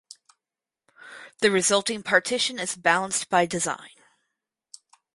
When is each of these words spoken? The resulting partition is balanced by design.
The 1.41 1.51
resulting 1.51 2.01
partition 2.01 2.57
is 2.57 2.75
balanced 2.75 3.29
by 3.29 3.45
design. 3.45 3.91